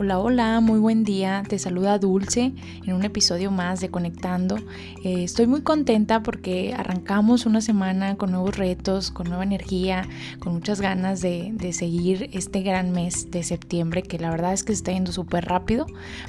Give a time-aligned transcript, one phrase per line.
[0.00, 1.42] Hola, hola, muy buen día.
[1.48, 2.52] Te saluda Dulce
[2.86, 4.54] en un episodio más de Conectando.
[5.02, 10.06] Eh, estoy muy contenta porque arrancamos una semana con nuevos retos, con nueva energía,
[10.38, 14.72] con muchas ganas de, seguir este gran mes de septiembre que la verdad es que
[14.72, 15.86] se está yendo súper rápido,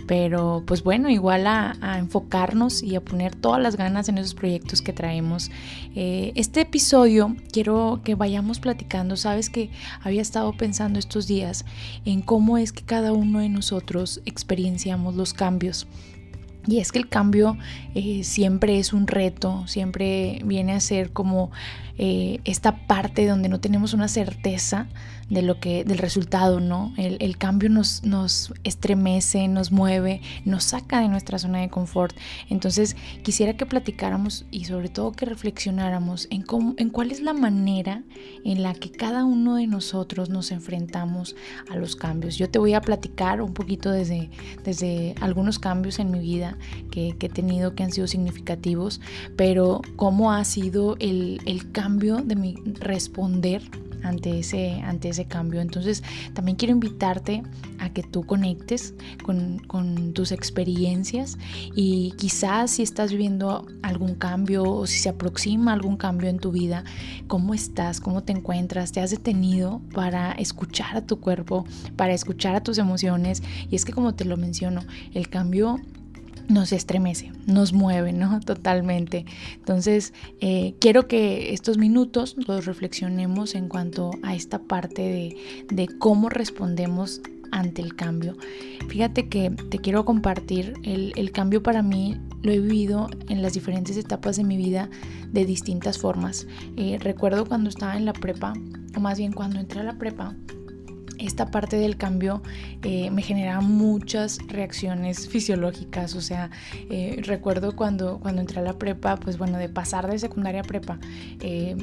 [0.08, 4.82] pero pues bueno, igual a, enfocarnos y a poner todas las ganas en esos proyectos
[4.82, 5.52] que traemos.
[5.96, 9.70] Eh, este episodio quiero que vayamos platicando, sabes que
[10.02, 11.66] había estado pensando estos días
[12.06, 15.86] en cómo es que cada uno de nosotros experienciamos los cambios.
[16.66, 17.58] Y es que el cambio
[17.94, 21.52] eh, siempre es un reto, siempre viene a ser como
[21.98, 24.88] eh, esta parte donde no tenemos una certeza
[25.30, 26.94] de lo que, del resultado, ¿no?
[26.98, 32.16] El, cambio nos, nos, estremece, nos mueve, nos saca de nuestra zona de confort.
[32.50, 37.34] Entonces, quisiera que platicáramos y sobre todo que reflexionáramos en, cómo, en cuál es la
[37.34, 38.04] manera
[38.44, 41.36] en la que cada uno de nosotros nos enfrentamos
[41.70, 42.38] a los cambios.
[42.38, 44.30] Yo te voy a platicar un poquito desde,
[44.64, 46.58] desde algunos cambios en mi vida
[46.92, 49.02] que, he tenido que han sido significativos,
[49.36, 53.62] pero cómo ha sido el, el cambio de mi responder
[54.04, 55.62] ante ese, ante ese cambio.
[55.62, 57.44] Entonces también quiero invitarte
[57.80, 61.38] a que tú conectes con, con, tus experiencias
[61.76, 66.52] y quizás si estás viviendo algún cambio o si se aproxima algún cambio en tu
[66.52, 66.84] vida,
[67.28, 68.02] ¿cómo estás?
[68.02, 68.92] ¿Cómo te encuentras?
[68.92, 73.44] ¿Te has detenido para escuchar a tu cuerpo, para escuchar a tus emociones?
[73.70, 74.82] Y es que como te lo menciono,
[75.14, 75.80] el cambio
[76.50, 78.40] nos estremece, nos mueve, ¿no?
[78.46, 79.26] Totalmente.
[79.56, 85.38] Entonces, eh, quiero que estos minutos los reflexionemos en cuanto a esta parte
[85.70, 88.36] de, cómo respondemos ante el cambio.
[88.90, 93.98] Fíjate que te quiero compartir, el, cambio para mí lo he vivido en las diferentes
[93.98, 94.90] etapas de mi vida
[95.32, 96.48] de distintas formas.
[96.78, 98.54] Eh, recuerdo cuando estaba en la prepa,
[98.96, 100.36] o más bien cuando entré a la prepa,
[101.20, 102.42] esta parte del cambio
[102.84, 106.16] eh, me genera muchas reacciones fisiológicas.
[106.16, 106.50] O sea,
[106.90, 110.64] eh, recuerdo cuando, cuando entré a la prepa, pues bueno, de pasar de secundaria a
[110.64, 111.00] prepa,
[111.42, 111.76] eh,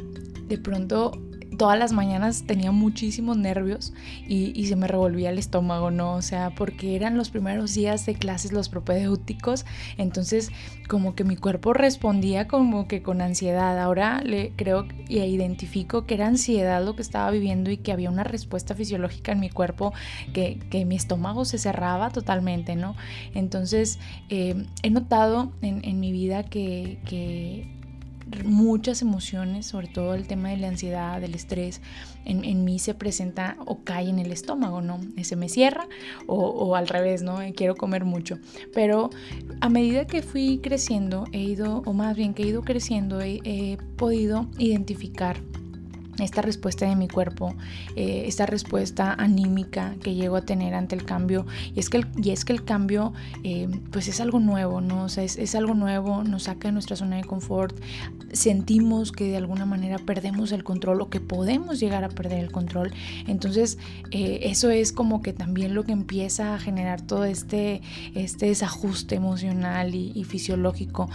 [0.49, 1.13] de pronto
[1.57, 3.93] todas las mañanas tenía muchísimos nervios
[4.27, 6.15] y, se me revolvía el estómago, ¿no?
[6.15, 9.65] O sea, porque eran los primeros días de clases los propedéuticos,
[9.97, 10.51] entonces
[10.89, 13.79] como que mi cuerpo respondía como que con ansiedad.
[13.79, 18.11] Ahora le creo y identifico que era ansiedad lo que estaba viviendo y que había
[18.11, 19.93] una respuesta fisiológica en mi cuerpo,
[20.33, 22.97] que, mi estómago se cerraba totalmente, ¿no?
[23.35, 27.76] Entonces eh, he notado en, en mi vida que, que
[28.45, 31.81] muchas emociones, sobre todo el tema de la ansiedad, del estrés,
[32.25, 35.01] en, mí se presenta o cae en el estómago, ¿no?
[35.23, 35.87] Se me cierra
[36.27, 37.39] o, al revés, ¿no?
[37.55, 38.39] Quiero comer mucho.
[38.75, 39.11] Pero
[39.61, 43.79] a medida que fui creciendo, he ido, o más bien que he ido creciendo, he
[43.97, 45.41] podido identificar
[46.19, 47.55] esta respuesta de mi cuerpo,
[47.95, 51.47] eh, esta respuesta anímica que llego a tener ante el cambio.
[51.75, 53.13] Y es que el, y es que el cambio
[53.45, 55.05] eh, pues es algo nuevo, ¿no?
[55.05, 57.79] O sea, es, algo nuevo, nos saca de nuestra zona de confort,
[58.33, 62.51] sentimos que de alguna manera perdemos el control o que podemos llegar a perder el
[62.51, 62.93] control.
[63.27, 63.79] Entonces,
[64.11, 67.83] eh, eso es como que también lo que empieza a generar todo este,
[68.15, 71.09] este desajuste emocional y, fisiológico.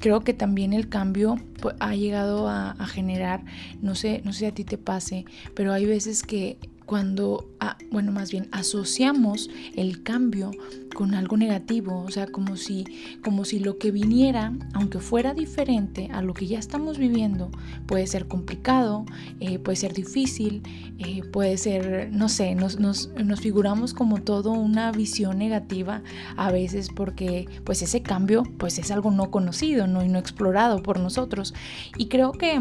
[0.00, 3.44] creo que también el cambio pues, ha llegado a, a generar,
[3.80, 3.94] no
[4.24, 5.24] no sé si a ti te pase,
[5.54, 6.58] pero hay veces que
[6.92, 10.50] cuando, ah, bueno, más bien asociamos el cambio
[10.94, 12.84] con algo negativo, o sea, como si,
[13.24, 17.50] como si lo que viniera, aunque fuera diferente a lo que ya estamos viviendo,
[17.86, 19.06] puede ser complicado,
[19.40, 20.62] eh, puede ser difícil,
[20.98, 26.02] eh, puede ser, no sé, nos, nos, nos figuramos como todo una visión negativa
[26.36, 30.04] a veces porque pues ese cambio pues es algo no conocido, ¿no?
[30.04, 31.54] y no explorado por nosotros.
[31.96, 32.60] Y creo que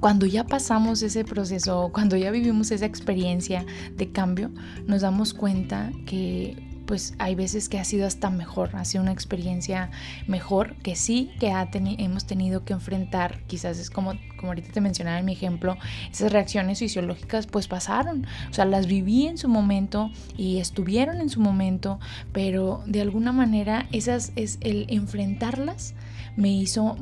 [0.00, 3.64] cuando ya pasamos ese proceso, cuando ya vivimos esa experiencia
[3.96, 4.50] de cambio,
[4.86, 9.12] nos damos cuenta que pues hay veces que ha sido hasta mejor, ha sido una
[9.12, 9.92] experiencia
[10.26, 14.80] mejor que sí que ha hemos tenido que enfrentar, quizás es como, como ahorita te
[14.80, 15.76] mencionaba en mi ejemplo,
[16.10, 21.28] esas reacciones fisiológicas pues pasaron, o sea, las viví en su momento y estuvieron en
[21.28, 22.00] su momento,
[22.32, 25.94] pero de alguna manera esas es el enfrentarlas
[26.36, 26.96] me hizo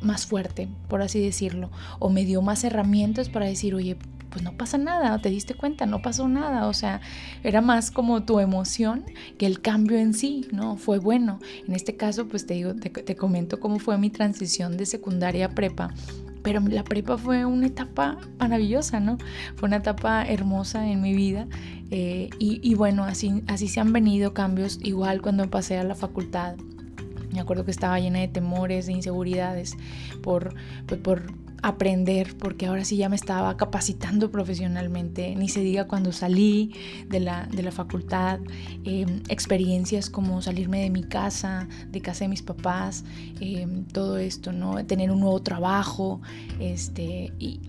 [0.00, 3.96] más fuerte, por así decirlo, o me dio más herramientas para decir, oye,
[4.36, 7.00] pues no pasa nada, te diste cuenta, no pasó nada, o sea,
[7.42, 9.04] era más como tu emoción
[9.38, 10.76] que el cambio en sí, ¿no?
[10.76, 11.40] Fue bueno.
[11.66, 15.48] En este caso, pues te digo, te, comento cómo fue mi transición de secundaria a
[15.50, 15.94] prepa
[16.42, 19.16] pero la prepa fue una etapa maravillosa, ¿no?
[19.56, 21.48] Fue una etapa hermosa en mi vida
[21.90, 25.94] eh, y, y, bueno, así, así se han venido cambios, igual cuando pasé a la
[25.94, 26.56] facultad.
[27.36, 29.76] Me acuerdo que estaba llena de temores, de inseguridades
[30.22, 30.54] por,
[30.86, 31.22] pues, por
[31.62, 36.72] aprender, porque ahora sí ya me estaba capacitando profesionalmente, ni se diga cuando salí
[37.08, 38.40] de la, de la facultad,
[38.84, 43.04] em, experiencias como salirme de mi casa, de casa de mis papás,
[43.40, 44.84] em, todo esto, ¿no?
[44.86, 46.20] Tener un nuevo trabajo,
[46.60, 47.60] este, y,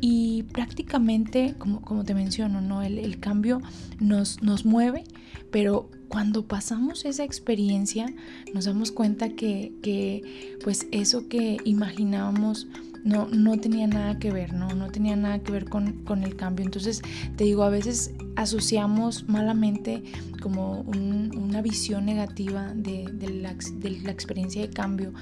[0.00, 2.82] y, prácticamente, como, como, te menciono, ¿no?
[2.82, 3.60] El, el cambio
[4.00, 5.04] nos, nos mueve,
[5.50, 8.06] pero cuando pasamos esa experiencia
[8.52, 12.66] nos damos cuenta que, que pues eso que imaginábamos
[13.04, 14.68] no, no tenía nada que ver, ¿no?
[14.74, 16.64] No tenía nada que ver con, con el cambio.
[16.64, 17.02] Entonces,
[17.36, 20.02] te digo, a veces asociamos malamente
[20.40, 23.04] como una visión negativa de,
[23.40, 23.50] la,
[24.10, 25.12] experiencia de cambio,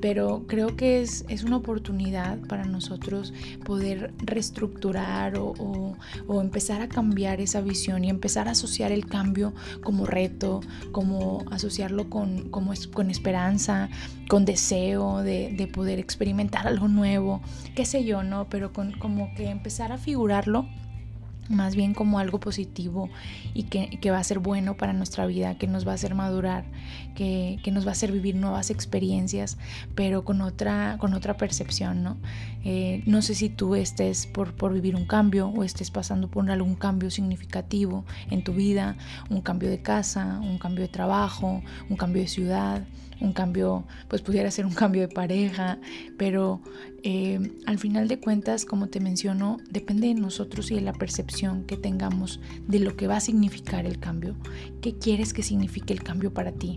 [0.00, 5.96] pero creo que es, es una oportunidad para nosotros poder reestructurar o,
[6.40, 10.60] empezar a cambiar esa visión y empezar a asociar el cambio como reto,
[10.90, 13.90] como asociarlo con, como con esperanza,
[14.28, 17.42] con deseo de, de poder experimentar algo nuevo,
[17.74, 18.48] qué sé yo, ¿no?
[18.48, 20.66] Pero con, como que empezar a figurarlo
[21.52, 23.10] más bien como algo positivo
[23.54, 26.64] y que, va a ser bueno para nuestra vida, que nos va a hacer madurar,
[27.14, 29.58] que, nos va a hacer vivir nuevas experiencias,
[29.94, 32.16] pero con otra, con otra percepción, ¿no?
[32.64, 36.50] Eh, no sé si tú estés por, por vivir un cambio o estés pasando por
[36.50, 38.96] algún cambio significativo en tu vida,
[39.30, 42.82] un cambio de casa, un cambio de trabajo, un cambio de ciudad,
[43.22, 45.78] un cambio, pues pudiera ser un cambio de pareja,
[46.18, 46.60] pero
[47.04, 51.41] eh, al final de cuentas, como te menciono, depende de nosotros y de la percepción
[51.66, 54.36] que tengamos de lo que va a significar el cambio.
[54.80, 56.76] ¿Qué quieres que signifique el cambio para ti?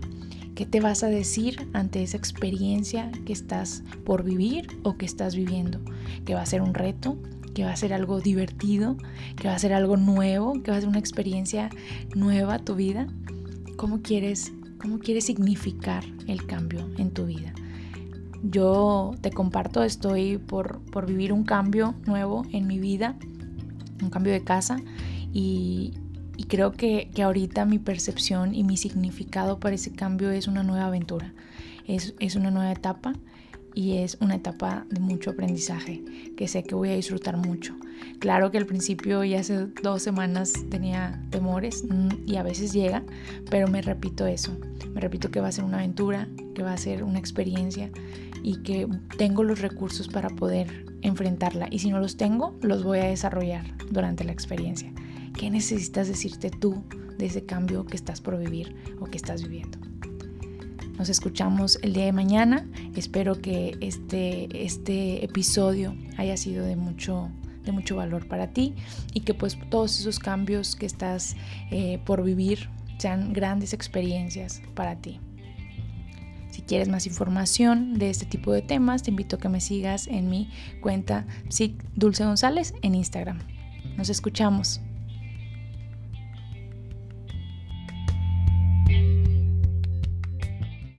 [0.54, 5.36] ¿Qué te vas a decir ante esa experiencia que estás por vivir o que estás
[5.36, 5.80] viviendo?
[6.24, 7.18] ¿Que va a ser un reto?
[7.54, 8.96] ¿Que va a ser algo divertido?
[9.36, 10.62] ¿Que va a ser algo nuevo?
[10.62, 11.70] ¿Que va a ser una experiencia
[12.14, 13.06] nueva a tu vida?
[13.76, 17.52] ¿Cómo quieres ¿Cómo quieres significar el cambio en tu vida?
[18.42, 23.16] Yo te comparto, estoy por, por vivir un cambio nuevo en mi vida,
[24.02, 24.80] un cambio de casa
[25.32, 25.94] y,
[26.48, 30.86] creo que, que, ahorita mi percepción y mi significado para ese cambio es una nueva
[30.86, 31.32] aventura,
[31.86, 33.14] es, es una nueva etapa
[33.76, 36.02] y es una etapa de mucho aprendizaje
[36.34, 37.76] que sé que voy a disfrutar mucho.
[38.18, 43.04] Claro que al principio y hace dos semanas tenía temores mm, y a veces llega,
[43.50, 44.56] pero me repito eso,
[44.94, 47.90] me repito que va a ser una aventura, que va a ser una experiencia
[48.42, 48.88] y que
[49.18, 53.64] tengo los recursos para poder enfrentarla y si no los tengo, los voy a desarrollar
[53.90, 54.92] durante la experiencia.
[55.38, 56.84] ¿Qué necesitas decirte tú
[57.18, 59.78] de ese cambio que estás por vivir o que estás viviendo?
[60.98, 62.66] Nos escuchamos el día de mañana.
[62.94, 67.30] Espero que este, este episodio haya sido de mucho,
[67.64, 68.74] de mucho valor para ti
[69.12, 71.36] y que pues todos esos cambios que estás
[71.70, 75.20] eh, por vivir sean grandes experiencias para ti.
[76.66, 80.28] Quieres más información de este tipo de temas, te invito a que me sigas en
[80.28, 81.26] mi cuenta
[81.94, 83.38] Dulce González en Instagram.
[83.96, 84.80] Nos escuchamos.